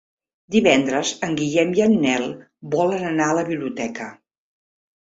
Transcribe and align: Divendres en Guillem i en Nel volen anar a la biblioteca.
Divendres 0.53 1.11
en 1.27 1.35
Guillem 1.41 1.75
i 1.81 1.83
en 1.87 1.95
Nel 2.07 2.27
volen 2.79 3.07
anar 3.15 3.31
a 3.31 3.39
la 3.43 3.47
biblioteca. 3.53 4.15